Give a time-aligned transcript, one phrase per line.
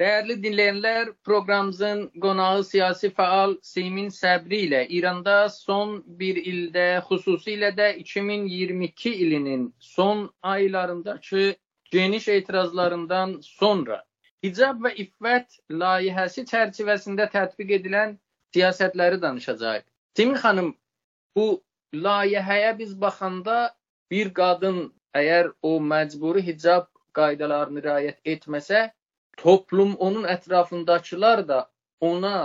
[0.00, 7.88] Dəyərli dinləyənlər, proqramımızın qonağı siyasi fəal Simin Səbri ilə İranda son bir ildə, xüsusilə də
[8.02, 11.42] 2022 ilinin son aylarındakı
[11.90, 13.98] geniş etirazlarından sonra
[14.46, 18.14] hicab və iffət layihəsi çərçivəsində tətbiq edilən
[18.56, 19.84] siyasətləri danışacağıq.
[20.16, 20.70] Simin xanım,
[21.36, 21.46] bu
[22.06, 23.58] layihəyə biz baxanda
[24.10, 24.80] bir qadın
[25.24, 26.88] əgər o məcburi hicab
[27.20, 28.80] qaydalarını riayət etməsə,
[29.42, 31.58] toplum onun ətrafındakılar da
[32.00, 32.36] ona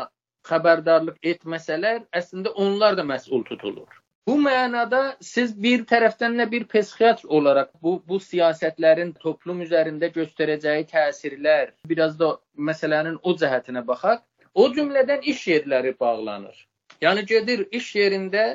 [0.50, 4.02] xəbərdarlıq etməsələr, əslində onlar da məsul tutulur.
[4.30, 10.88] Bu mənada siz bir tərəfdən də bir psixiatr olaraq bu bu siyasətlərin toplum üzərində göstərəcəyi
[10.94, 12.32] təsirlər, biraz da
[12.70, 14.24] məsələnin o cəhətinə baxaq.
[14.56, 16.58] O cümlədən iş yerləri bağlanır.
[17.06, 18.46] Yəni gedir iş yerində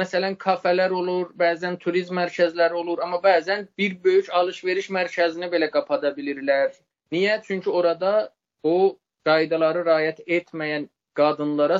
[0.00, 6.14] məsələn kafelər olur, bəzən turizm mərkəzləri olur, amma bəzən bir böyük alış-veriş mərkəzini belə qapada
[6.16, 6.72] bilirlər.
[7.12, 7.42] Niyə?
[7.46, 8.98] Çünki orada o
[9.28, 11.78] qaydaları riayət etməyən qadınlara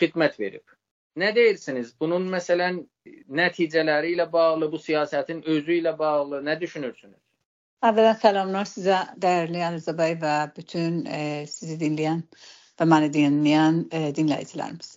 [0.00, 0.64] xidmət verib.
[1.20, 1.92] Nə deyirsiniz?
[2.00, 2.80] Bunun məsələn
[3.40, 7.20] nəticələri ilə bağlı, bu siyasətin özü ilə bağlı nə düşünürsünüz?
[7.84, 12.22] Əvvələn salamlar sizə dəyərli Əliza bəy və bütün e, sizi dinləyən
[12.80, 14.94] və məni dinləyən e, dinləyicilərimiz.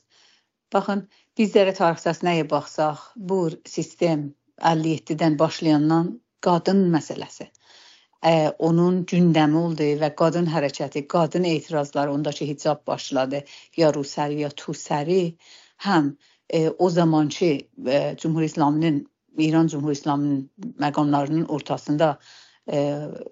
[0.73, 1.03] Baxın,
[1.39, 3.41] bizlərə tarixsəs nəyə baxsaq, bu
[3.75, 4.31] sistem
[4.71, 6.15] 57-dən başlayandan
[6.47, 7.51] qadın məsələsi
[8.59, 13.43] onun gündəmi oldu və qadın hərəkəti, qadın etirazları, ondakı hicab başladı,
[13.77, 15.35] ya rusəri ya tusəri
[15.85, 16.15] həm
[16.49, 19.05] e, o zamanki e, Cumhur İslamının
[19.37, 22.17] İran Cumhur İslamının məqamlarının ortasında
[22.71, 22.77] e,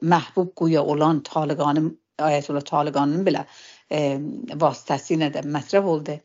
[0.02, 3.46] məhbub quya olan Taliqanın Ayətullah Taliqanın belə
[3.92, 4.20] e,
[4.54, 6.20] vasitəsilə də mətrəf oldu.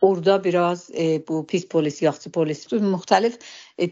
[0.00, 3.36] Orada biraz e, bu pis polis, yaxşı polis müxtəlif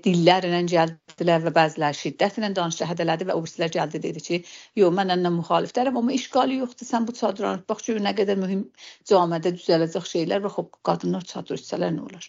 [0.04, 4.38] dillərlə gəldilər və bəziləri şiddətlə danışdı, hədələdi və o birisilər gəldi dedi ki,
[4.76, 6.88] yox mən əndən müxalifdərəm, amma işğalı yoxdur.
[6.88, 8.66] Sən bu çadranı bax gör nə qədər mühüm
[9.08, 12.28] cəmiyyətdə düzələcək şeylər və xop qadınlar çadır üstələr nə olar?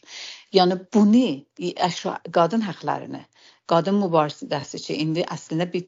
[0.55, 1.25] Yəni bunu
[2.37, 3.23] qadın haqqlarını,
[3.69, 5.85] qadın mübarizəsi ki, indi əslində bir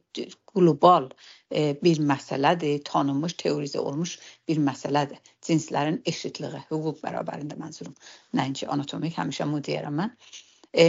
[0.51, 1.07] qlobal
[1.51, 4.17] e, bir məsələdir, tanınmış, teorizə olmuş
[4.47, 5.23] bir məsələdir.
[5.47, 7.95] Cinslərin eşitliyi, hüquq bərabərində mənzurum.
[8.37, 10.13] Nəinki anatomik, həmişə bu deyirəm mən.
[10.77, 10.85] E,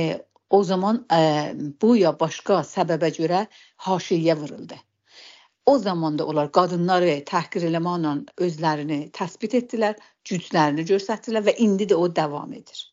[0.53, 1.21] o zaman e,
[1.83, 3.47] bu ya başqa səbəbə görə
[3.89, 4.79] haşiyə vuruldu.
[5.67, 8.15] O zaman da onlar qadınları təhqir eləməklə
[8.47, 9.99] özlərini təsbit etdilər,
[10.29, 12.89] güclərini göstərdilər və indi də o davam edir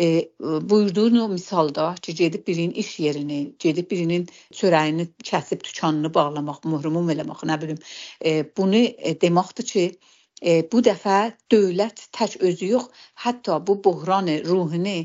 [0.00, 6.64] e, buyurduğun o misalda ki, gedib birinin iş yerini, gedib birinin çörəyini kəsib dükanını bağlamaq,
[6.64, 7.78] möhrumum eləmək, nə bilim,
[8.24, 9.84] e, bunu e, deməkdir ki,
[10.72, 11.18] bu dəfə
[11.52, 12.88] dövlət tək özü yox,
[13.24, 14.96] hətta bu buhranı, ruhunu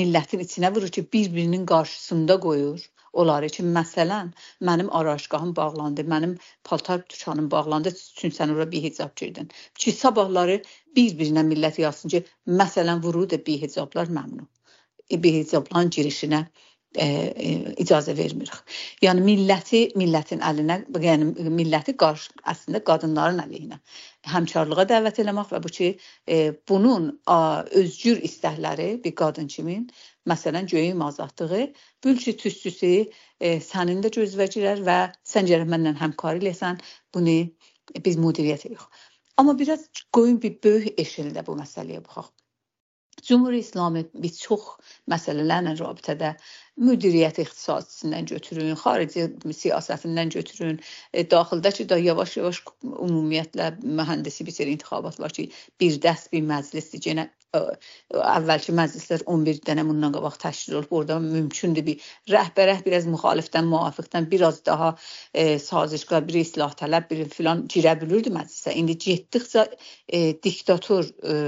[0.00, 4.30] millətin içinə vurur ki, bir-birinin qarşısında qoyur onları ki, məsələn,
[4.68, 9.50] mənim arayışgahım bağlandı, mənim paltar dükanım bağlandı, çünki sən ora bir hicab girdin.
[9.74, 10.62] Ki sabahları
[10.96, 12.24] bir-birinə millət yazsın ki,
[12.62, 14.48] məsələn, vurudu bir hicablar məmnun.
[15.10, 18.62] E, bir hicabların girişinə e, e, icazə vermirik.
[19.04, 23.78] Yəni milləti millətin əlinə, yəni milləti qarşı əslində qadınların əleyhinə
[24.28, 25.88] həmkarlığa dəvət eləmək və bu ki,
[26.28, 26.38] e,
[26.68, 29.78] bunun a, özgür istəkləri bir qadın kimi
[30.28, 31.72] məsələn göyün azadlığı
[32.04, 32.92] bülçü tüstüsü
[33.40, 36.82] e, sənin də gözvə girər və sən gərək mənlə həmkarı eləsən,
[37.14, 37.38] bunu
[38.04, 38.88] biz müdiriyyət edirik.
[39.36, 42.32] Amma biraz qoyun bir böyük eşildə bu məsələyə baxaq.
[43.22, 44.66] Cumhur İslamı bir çox
[45.10, 46.32] məsələlərlə rabitədə
[46.88, 49.26] müdiriyyət ixtisasisindən götürün, xarici
[49.60, 50.78] siyasətindən götürün,
[51.12, 55.48] e, daxildəki də yavaş-yavaş ümumiyyətlə mühəndisi bir seri intihabat var ki,
[55.80, 57.02] bir dəst bir məclisdir.
[57.10, 60.92] Yenə əvvəlki məclislər 11 dənə bundan qabaq təşkil olub.
[60.98, 64.90] Orada mümkündür bir rəhbərə biraz müxalifdən, müvafiqdən biraz daha
[65.32, 68.74] e, sazişkar, bir islah tələb, bir filan girə bilirdi məclisə.
[68.76, 69.64] İndi getdikcə
[70.08, 71.38] e, diktator e,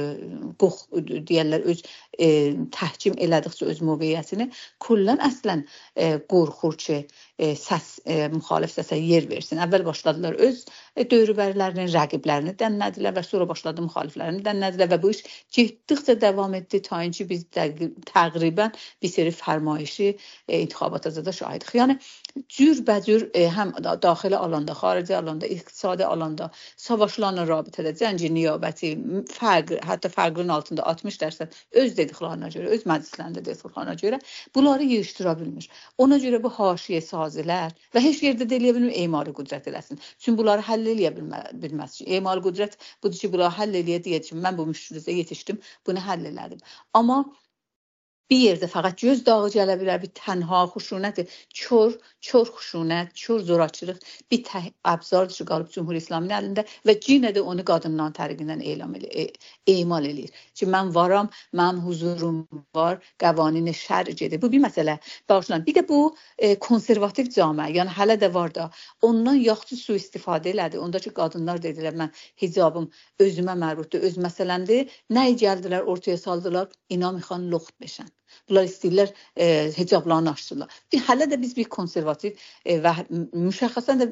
[0.62, 1.84] qox deyirlər öz
[2.18, 2.30] e,
[2.76, 4.48] təhkim elədikcə öz müvəyyətini
[4.80, 7.02] kullən əslən e, qorxur ki,
[7.40, 9.60] e, səs e, müxalif səsə yer versin.
[9.64, 10.60] Əvvəl başladılar öz
[10.96, 15.22] e, dövrbərilərini, rəqiblərini dənlədilər və sonra başladı müxaliflərini dənlədilər və bu iş
[15.56, 21.72] getdikcə davam etdi ta ki biz təqribən bir seri fərmayişi e, intihabata da şahidik.
[21.80, 21.96] Yəni
[22.56, 23.72] cürbəcür e, həm
[24.02, 28.92] daxili alanda, xarici alanda, iqtisadi alanda, savaşlarla rabitədə, zəncir niyabəti,
[29.32, 34.20] fərq, hətta fərqin altında 60 dərsən öz dediklərinə görə, öz məclislərində dediklərinə görə
[34.54, 35.70] bunları yığışdıra bilmir.
[35.98, 37.00] Ona görə bu haşiyə
[37.30, 40.00] sazilər və heç yerdə də eləyə bilmir emari qüdrət eləsin.
[40.18, 44.40] Çünki bunları həll eləyə bilmə, bilməz ki, emari qüdrət budur ki, bunları həll eləyə deyəcək.
[44.46, 46.60] Mən bu müşkülə yetişdim, bunu həll elədim.
[46.94, 47.22] Amma
[48.30, 51.20] bir yerdə fəqət göz dağı gələ bilər, bir tənha xuşunət,
[51.60, 51.94] çor,
[52.28, 53.98] çor xuşunət, çor zorakılıq
[54.30, 54.62] bir tə
[54.92, 59.72] abzardır ki, qalıb Cümhur İslaminin əlində və yenə də onu qadından təriqindən elam elir, e,
[59.74, 60.30] emal eləyir.
[60.54, 61.30] Ki mən varam,
[61.60, 62.38] mənim huzurum
[62.76, 64.42] var, qəvanin şər gedir.
[64.42, 64.98] Bu bir məsələ.
[65.28, 65.66] Bağışlayın.
[65.66, 66.00] Bir də bu
[66.38, 68.70] e, konservativ cəmiə, yəni hələ də var da,
[69.02, 70.78] ondan yaxşı su istifadə elədi.
[70.78, 72.90] Ondakı qadınlar dedilər mən hicabım
[73.26, 74.96] özümə mərbutdur, öz məsələmdir.
[75.18, 76.70] Nə gəldilər ortaya saldılar?
[76.90, 78.19] İnam xan loxt beşən.
[78.48, 79.46] Bunlar istəyirlər e,
[79.76, 80.80] hicablarını açsınlar.
[80.92, 84.08] Bir hələ də biz bir konservativ e, və müşəxxəsən də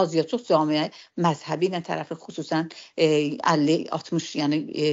[0.00, 0.88] az ya çox cəmiə
[1.22, 3.08] məzhəbi ilə tərəfi xüsusən e,
[3.40, 4.86] 50-60 yəni e,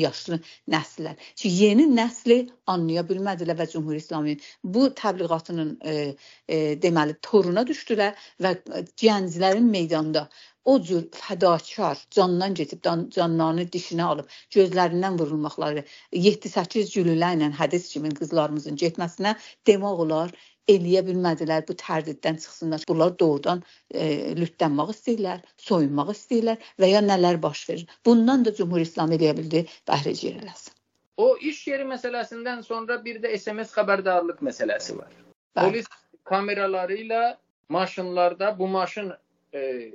[0.00, 0.40] yaşlı
[0.74, 1.18] nəsillər.
[1.36, 6.14] Ki yeni nəsli anlaya bilmədilər və Cümhur İslamı bu təbliğatının e,
[6.48, 8.56] e, deməli toruna düşdülər və
[9.02, 10.28] gənclərin meydanda
[10.64, 12.84] o cür fədakar candan getib
[13.16, 15.84] canlarını dişinə alıb gözlərindən vurulmaqları
[16.26, 19.34] 7-8 gülülə ilə hədis kimi qızlarımızın getməsinə
[19.68, 20.34] demək olar
[20.70, 22.84] eləyə bilmədilər bu tərdiddən çıxsınlar.
[22.88, 27.88] Bunlar doğrudan e, lütlənmək istəyirlər, soyunmaq istəyirlər və ya nələr baş verir.
[28.06, 30.78] Bundan da Cümhur İslam eləyə bildi bəhrəcə eləsin.
[31.16, 35.10] O iş yeri məsələsindən sonra bir də SMS xəbərdarlıq məsələsi var.
[35.56, 35.64] Bəli.
[35.66, 35.90] Polis
[36.24, 37.38] kameralarıyla
[37.68, 39.12] maşınlarda bu maşın
[39.54, 39.92] e,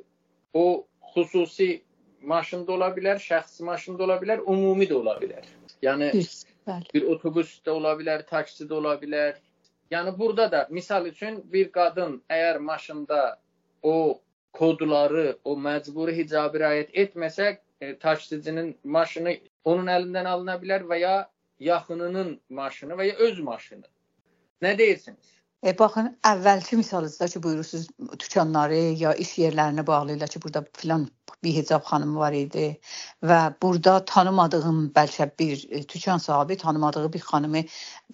[0.53, 1.81] o xüsusi
[2.21, 5.45] maşında ola bilər, şəxsi maşında ola bilər, ümumi də ola bilər.
[5.81, 6.11] Yəni
[6.67, 6.93] Bəli.
[6.93, 9.37] bir otobusda ola bilər, taksidə ola bilər.
[9.91, 13.39] Yəni burada da misal üçün bir qadın əgər maşında
[13.83, 14.19] o
[14.51, 21.15] kodları, o məcburi hicabı riayət etməsə, e, taksicinin maşını onun əlindən alına bilər və ya
[21.59, 23.87] yaxınının maşını və ya öz maşını.
[24.61, 25.36] Nə deyirsiniz?
[25.65, 27.87] E, baxın, əvvəlki misalınızda ki, buyurursunuz
[28.19, 31.07] dükanları ya iş yerlərini bağlayırlar ki, burada filan
[31.43, 32.65] bir hicab xanımı var idi
[33.23, 37.63] və burada tanımadığım bəlkə bir e, dükan sahibi tanımadığı bir xanımı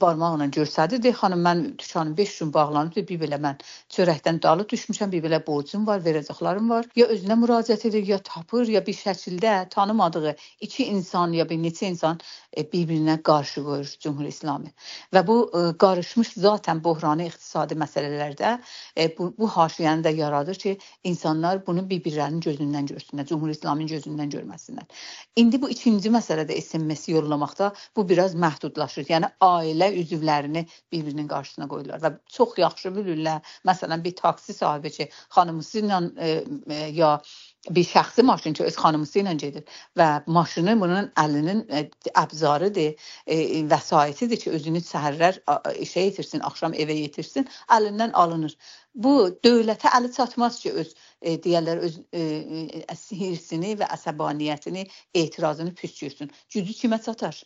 [0.01, 1.11] barmaqla göstərdi.
[1.19, 3.61] Xanım mən dükanım 5 gün bağlanıb, bir belə mən
[3.95, 6.89] çörəkdən dalıb düşmüşəm, bir belə borcum var, verəcəklərim var.
[6.95, 11.85] Ya özünə müraciət edir, ya tapır, ya bir şəkildə tanımadığı iki insan ya bir neçə
[11.93, 12.19] insan
[12.57, 14.73] e, bir-birinə qarşı qoyur Cümhur İslamı.
[15.13, 18.57] Və bu e, qarışmış zaten buhranı iqtisadi məsələlərdə
[19.17, 24.86] bu, bu haşiyəni də yaradır ki, insanlar bunu bir-birlərinin gözündən görsünlər, Cümhur İslamın gözündən görməsinlər.
[25.38, 29.07] İndi bu ikinci məsələdə SMS yollamaqda bu biraz məhdudlaşır.
[29.10, 33.42] Yəni ailə üzvlərini bir-birinin qarşısına qoyurlar və çox yaxşı bilirlər.
[33.65, 37.21] Məsələn, bir taksi sahibi ki, xanımısı ilə e, e, ya
[37.69, 39.63] bir şəxsi maşın ki öz xanımısı ilə gedir
[39.98, 42.95] və maşını bunun əlinin e, əbzarıdır,
[43.27, 43.38] e,
[43.71, 45.39] vəsaitidir ki, özünü səhərlər
[45.80, 48.57] işə yetirsin, axşam evə yetirsin, əlindən alınır.
[48.95, 49.13] Bu
[49.45, 50.89] dövlətə əli çatmaz ki, öz
[51.21, 54.85] e, deyirlər öz e, e, hirsini və əsəbaniyyətini,
[55.23, 56.31] etirazını püskürsün.
[56.53, 57.39] Gücü kimə çatar?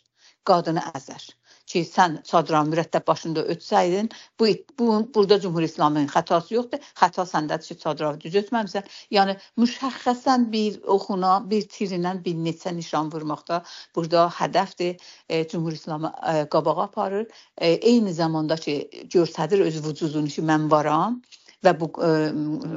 [0.48, 1.28] Qadını əzər
[1.68, 4.08] ki, sən çadıran mürəttəb başında ötsəydin,
[4.40, 4.48] bu,
[4.78, 6.84] bu burada Cümhur İslamın xətası yoxdur.
[7.00, 8.88] Xəta səndədir ki, çadıravı düz ötməmisən.
[9.16, 13.62] Yəni müşəxxəsən bir oxuna, bir tirinə bir neçə nişan vurmaqda
[13.96, 14.96] burada hədəfdir.
[15.28, 17.26] E, Cümhur İslamı e, qabağa aparır.
[17.58, 18.78] E, eyni zamanda ki,
[19.16, 21.20] göstərir öz vücudunu ki, mən varam
[21.64, 22.10] e,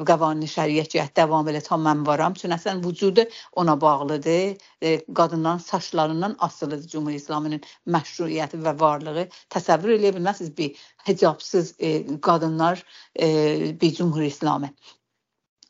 [0.09, 0.95] qavanın şəriət
[1.53, 2.33] elə tam mən varam.
[2.33, 4.57] Çünki əslən vücudu ona bağlıdır.
[5.15, 9.27] Qadından saçlarından asılıdır Cümhur İslamının məşruiyyəti və varlığı.
[9.49, 10.75] Təsəvvür edə bilməzsiniz bir
[11.07, 12.83] hicabsız e, qadınlar
[13.19, 14.69] e, bir Cümhur İslamı.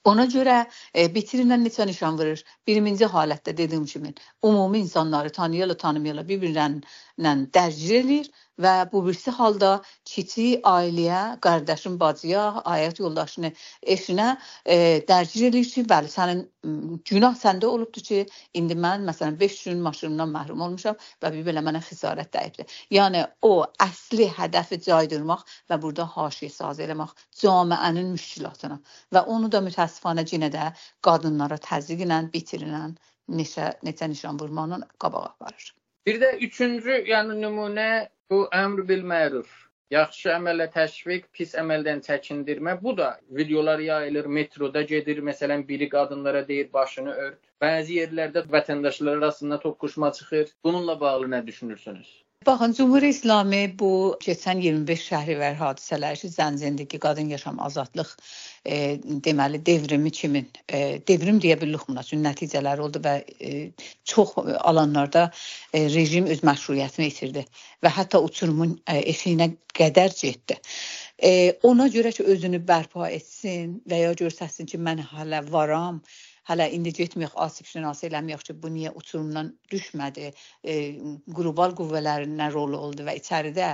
[0.10, 0.56] Ona görə
[0.98, 2.40] e, bitirimdən neçə nişan vurur?
[2.68, 4.14] Birinci halətdə dediyim kimi
[4.44, 8.32] ümumi insanları tanıyırlar, tanımayırlar, bir-birlərinə dərc edir
[8.64, 9.72] və bu birisi halda
[10.06, 13.52] kiçik ailəyə, qardaşın bacıya, həyat yoldaşını,
[13.96, 14.28] eşinə
[14.66, 14.78] e,
[15.10, 16.44] dərc edir ki, bəli, sənin
[17.10, 18.22] günah səndə olubdur ki,
[18.62, 22.78] indi mən məsələn 5 gün maşınımdan məhrum olmuşam və bir belə mənə xisarət dəyibdir.
[22.98, 23.54] Yəni o
[23.88, 28.80] əsli hədəfi caydırmaq və burada haşiyə saz eləmək cəmiənin müşkilatına
[29.16, 30.72] və onu da mütəəssifanə yenə də
[31.08, 32.98] qadınlara təzyiqlə, bitirilən
[33.42, 35.74] neçə neçə nişan vurmaqla qabağa aparır.
[36.08, 37.90] Bir də üçüncü, yəni nümunə
[38.34, 39.52] bu əmr bil məruf.
[39.94, 42.74] Yaxşı əmələ təşviq, pis əməldən çəkindirmə.
[42.86, 47.40] Bu da videolar yayılır, metroda gedir, məsələn, biri qadınlara deyir başını ört.
[47.62, 50.56] Bəzi yerlərdə vətəndaşlar arasında toqquşma çıxır.
[50.64, 52.10] Bununla bağlı nə düşünürsünüz?
[52.46, 58.16] Baxın, Cümhur İslamı bu keçən 25 Şəhrivər hadisələri ki, Zəncəndəki qadın yaşam azadlıq
[58.66, 58.78] e,
[59.28, 60.42] deməli devrimi kimi
[60.74, 62.02] e, devrim deyə bilirik buna.
[62.08, 63.14] Çünki nəticələri oldu və
[63.50, 63.52] e,
[64.14, 64.34] çox
[64.72, 65.28] alanlarda
[65.74, 67.46] e, rejim öz məşruiyyətini itirdi
[67.86, 70.58] və hətta uçurumun e, eşiyinə qədər getdi.
[71.22, 76.02] E, ona görə ki, özünü bərpa etsin və ya göstərsin ki, mən hələ varam
[76.50, 80.32] hələ indi getməyək asib şinası eləməyək ki, bu niyə uçurumdan düşmədi,
[80.64, 80.76] e,
[81.38, 83.70] qlobal qüvvələrin nə rolu oldu və içəridə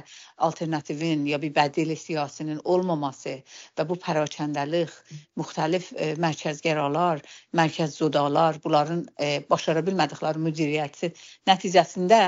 [0.47, 3.37] alternativin ya bir bədil siyasinin olmaması
[3.79, 4.93] və bu pərakəndəlik,
[5.39, 7.23] müxtəlif e, mərkəzgəralar,
[7.61, 11.13] mərkəz zodalar, bunların e, başara bilmədikləri müdiriyyəti
[11.49, 12.23] nəticəsində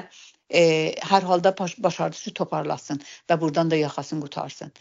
[0.50, 0.62] e,
[1.12, 4.74] hər halda baş, başardı ki, toparlasın və burdan da yaxasını qutarsın.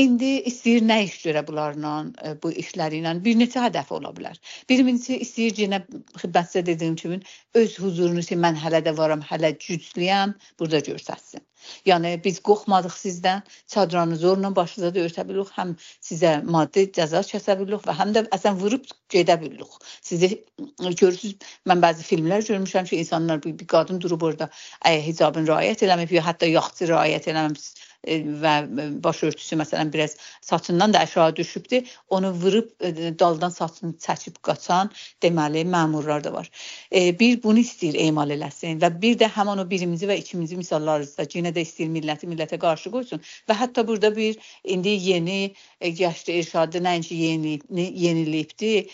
[0.00, 4.40] İndi istəyir nə iş görə bunlarla, e, bu işləri ilə bir neçə hədəf ola bilər.
[4.70, 5.82] Birincisi istəyir yenə
[6.22, 7.20] xidmətçi dediyim kimi
[7.62, 11.44] öz huzurunu ki, mən hələ də varam, hələ güclüyəm, burada göstərsin.
[11.88, 13.42] Yəni biz qorxmadıq sizdən,
[13.74, 15.74] çadranı zorla başınıza da örtə bilirik, həm
[16.08, 19.76] sizə maddi cəza kəsə bilirik və həm də əsən vurub gedə bilirik.
[20.00, 20.32] Sizi
[20.80, 21.36] görürsüz,
[21.68, 24.50] mən bəzi filmlər görmüşəm ki, insanlar bir, bir qadın durub orada
[24.86, 30.16] hicabın riayət eləməyib, ya hətta yaxçı riayət eləməmiş E, və e, baş örtüsü məsələn biraz
[30.40, 31.82] saçından da aşağı düşübdü.
[32.08, 34.90] Onu vurub e, daldan saçını çəkib qaçan
[35.22, 36.50] deməli məmurlar da var.
[36.92, 41.52] Bir bunu istəyir emal eləsin və bir də həmin o birinci və ikinci misallarımızda yenə
[41.54, 47.14] də istəyir milləti millətə qarşı qoysun və hətta burada bir indi yeni yaşlı irşadı nəinki
[47.14, 48.86] yeni yeniliyibdi.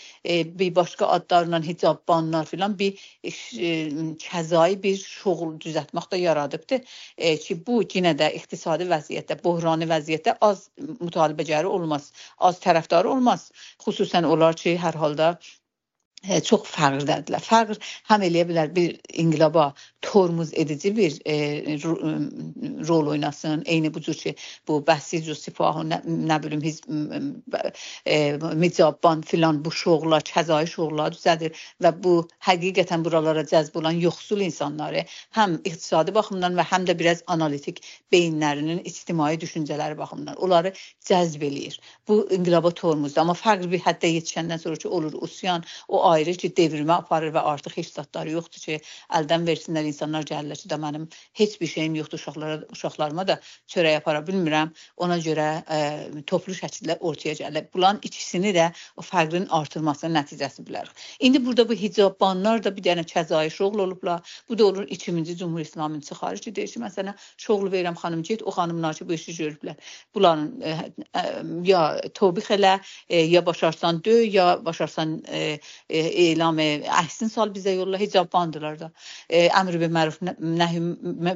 [0.59, 6.81] Bir başqa adlarla hicabbanlar filan bir kəzai bir şoğul düzəltmək də yaradıbdı
[7.43, 10.67] ki, bu yenə də iqtisadi və vəziyyətdə, böhrani vəziyyətdə az
[10.99, 12.11] mütalibəgəri olmaz,
[12.49, 13.49] az tərəfdarı olmaz.
[13.85, 15.37] Xüsusən onlar ki, hər halda
[16.43, 17.43] çox fəqirdədirlər.
[17.43, 17.77] Fəqir
[18.09, 21.35] həm eləyə bilər bir inqilaba tormuz edici bir e,
[22.87, 23.63] rol oynasın.
[23.65, 24.35] Eyni bu cür ki,
[24.67, 26.81] bu bəhsi Jusifahı nə, nə bilim hiz
[28.05, 32.15] e, Micabban filan bu şoğlar, kəzai şoğlar düzədir və bu
[32.47, 35.05] həqiqətən buralara cəzb olan yoxsul insanları
[35.37, 40.73] həm iqtisadi baxımdan və həm də biraz analitik beyinlərinin ictimai düşüncələri baxımından onları
[41.05, 41.79] cəzb eləyir.
[42.07, 43.21] Bu inqilaba tormuzdur.
[43.21, 47.43] Amma fəqir bir həddə yetişəndən sonra ki, olur usyan, o ayrı ki, devrimə aparır və
[47.53, 48.79] artıq heç zətləri yoxdur ki,
[49.19, 51.07] əldən versinlər insanlar gəlirlər ki, də mənim
[51.39, 53.39] heç bir şeyim yoxdur uşaqlara, uşaqlarıma da
[53.71, 54.73] çörək apara bilmirəm.
[54.97, 57.67] Ona görə ə, e, toplu şəkildə ortaya gəlir.
[57.73, 60.91] Bunların ikisini də o fərqin artırmasının nəticəsi bilərik.
[61.19, 64.21] İndi burada bu hicabbanlar da bir dənə kəzai şoğul olublar.
[64.49, 68.43] Bu da olur 2-ci Cümhur İslamın çıxarı ki, deyir ki, məsələn, şoğlu verirəm xanım get,
[68.43, 69.75] o xanımlar ki, bu işi görüblər.
[70.15, 71.83] Bunların ə, e, ə, e, ya
[72.13, 72.77] tobix elə,
[73.09, 75.43] ə, ya başarsan döy, ya başarsan ə,
[75.89, 78.89] ə, elam əhsin sal bizə yolla hicabbandılar da.
[79.29, 80.81] E, əmr bi məruf nəhy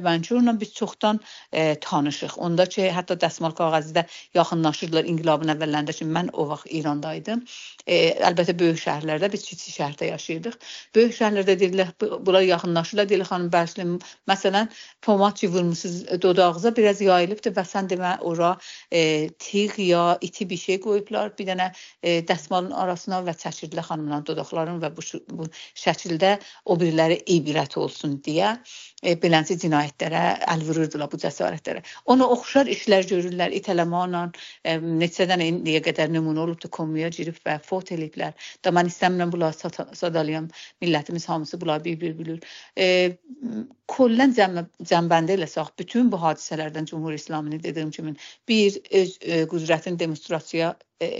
[0.06, 1.20] məncurla biz çoxdan
[1.52, 2.38] e, tanışıq.
[2.38, 4.06] Onda ki, hətta dəsmal kağəzidə
[4.38, 7.44] yaxınlaşırdılar inqilabın əvvəllərində ki, mən o vaxt İranda idim.
[7.86, 10.58] E, əlbəttə böyük şəhərlərdə biz kiçik şəhərdə yaşayırdıq.
[10.94, 11.92] Böyük şəhərlərdə deyirlər
[12.26, 13.08] bura yaxınlaşırlar.
[13.10, 13.88] Deyirlər xanım bəsli
[14.30, 14.70] məsələn
[15.02, 18.56] tomat vurmusunuz dodağınıza biraz yayılıbdı və sən demə ora
[18.90, 21.32] e, tiğ ya iti bir şey qoyublar.
[21.38, 21.70] Bir dənə
[22.02, 25.02] e, dəsmalın arasına və çəkirdilər xanımların dodaqların və bu,
[25.38, 25.46] bu
[25.78, 28.58] şəkildə o biriləri ibrət olsun deyə
[29.02, 31.82] e, beləncə cinayətlərə əl vururdular bu cəsarətlərə.
[32.06, 34.22] Ona oxşar işlər görürlər itələməklə,
[34.64, 38.34] e, neçədən indiyə qədər nümunə olubdu, komuya girib və fot eliblər.
[38.64, 40.48] Da mən istəmirəm bunları sadalayam.
[40.82, 42.40] Millətimiz hamısı bunları bir-bir bilir.
[42.76, 43.10] E,
[43.88, 48.14] kollən cəm cəmbəndə eləsək, bütün bu hadisələrdən Cümhur İslamını dediyim kimi
[48.48, 50.74] bir öz e, qüdrətini demonstrasiya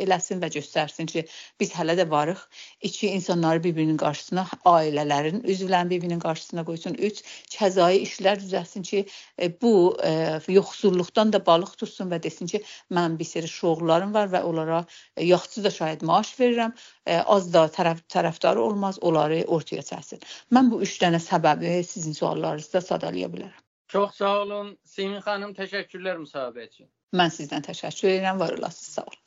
[0.05, 1.25] eləsin və göstərsin ki,
[1.61, 2.41] biz hələ də varıq.
[2.89, 6.99] İki, insanları bir-birinin qarşısına, ailələrin üzvlərini bir-birinin qarşısına qoysun.
[7.09, 7.23] Üç,
[7.57, 9.05] kəzai işlər düzəlsin ki,
[9.39, 9.75] e, bu
[10.05, 10.13] e,
[10.49, 12.63] yoxsulluqdan da balıq tutsun və desin ki,
[12.93, 14.85] mən bir seri şoğullarım var və onlara
[15.21, 20.23] yaxçı da şahid maaş verirəm, az da tərəf tərəfdarı olmaz, onları ortaya çəksin.
[20.55, 23.61] Mən bu üç dənə səbəbi sizin suallarınızda sadalaya bilərəm.
[23.93, 26.89] Çox sağ olun Simin xanım, təşəkkürlər müsahibə üçün.
[27.21, 29.22] Mən sizdən təşəkkür edirəm, var olasınız, sağ olun.